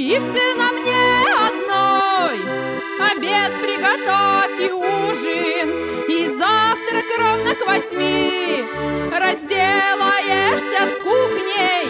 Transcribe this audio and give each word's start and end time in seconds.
и 0.00 0.18
все 0.18 0.54
на 0.56 0.72
мне 0.72 0.96
одной. 1.46 2.38
Обед 3.12 3.52
приготовь 3.60 4.58
и 4.58 4.72
ужин, 4.72 5.68
и 6.08 6.26
завтрак 6.38 7.04
ровно 7.18 7.54
к 7.54 7.66
восьми. 7.66 8.64
Разделаешься 9.12 10.80
с 10.88 11.02
кухней, 11.02 11.86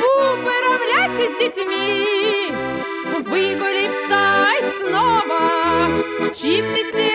управляйся 0.00 1.24
с 1.30 1.38
детьми. 1.38 2.50
Выгули 3.18 3.86
пса 3.90 4.48
и 4.58 4.62
снова 4.78 5.40
чисти, 6.32 6.88
стирай, 6.88 7.11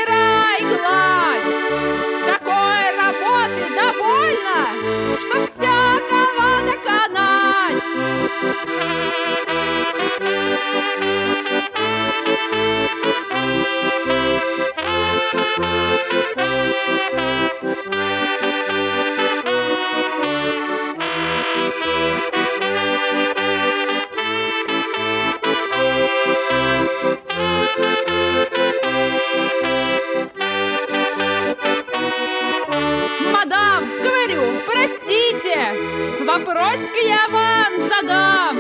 вопросик 36.38 36.94
я 37.04 37.28
вам 37.32 37.74
задам. 37.90 38.58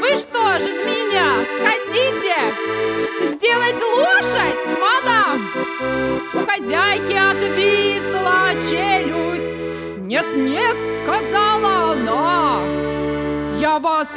Вы 0.00 0.10
что 0.16 0.60
же 0.60 0.68
из 0.68 0.84
меня 0.86 1.26
хотите 1.62 2.36
сделать 3.34 3.82
лошадь, 3.96 4.62
мадам? 4.80 5.46
У 6.34 6.46
хозяйки 6.46 7.14
отвисла 7.14 8.52
челюсть. 8.68 9.98
Нет-нет, 9.98 10.76
сказала 11.02 11.92
она, 11.92 12.60
я 13.58 13.78
вас 13.78 14.08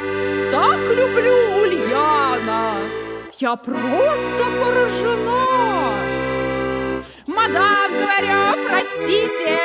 так 0.50 0.78
люблю, 0.96 1.62
Ульяна, 1.62 2.72
я 3.38 3.56
просто 3.56 4.44
поражена. 4.60 6.05
Мадам, 7.36 7.90
говорю, 7.90 8.40
простите, 8.66 9.58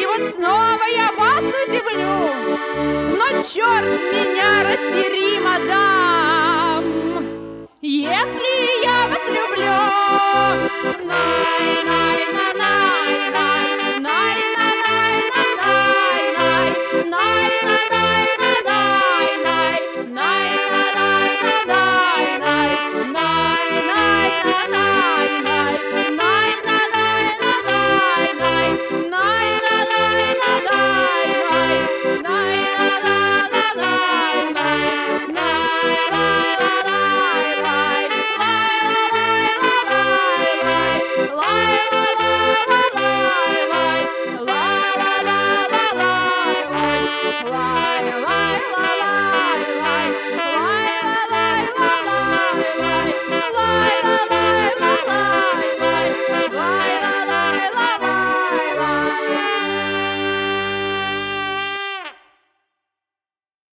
и 0.00 0.06
вот 0.06 0.22
снова 0.34 0.84
я 0.94 1.10
вас 1.18 1.42
удивлю. 1.42 2.16
Но 3.18 3.26
черт 3.42 3.90
меня 4.12 4.62
раздери, 4.62 5.40
мадам, 5.40 6.84
если 7.82 8.84
я 8.84 9.08
вас 9.08 9.24
люблю. 9.26 9.78
Най, 11.04 11.36